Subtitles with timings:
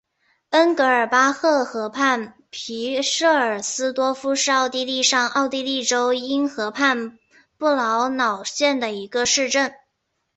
[0.49, 7.19] 恩格尔巴赫河畔皮舍尔斯多夫是奥地利上奥地利州因河畔
[7.59, 9.75] 布劳瑙县的一个市镇。